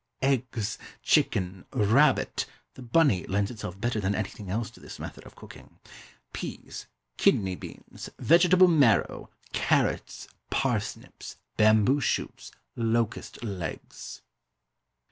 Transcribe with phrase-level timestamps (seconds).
[0.23, 0.79] EGGS.
[1.03, 1.63] CHICKEN.
[1.73, 5.77] RABBIT (the "bunny" lends itself better than anything else to this method of cooking).
[6.33, 6.87] PEASE.
[7.17, 8.09] KIDNEY BEANS.
[8.17, 9.29] VEGETABLE MARROW.
[9.53, 10.27] CARROTS.
[10.49, 11.35] PARSNIPS.
[11.55, 12.51] BAMBOO SHOOTS.
[12.75, 14.23] LOCUST LEGS.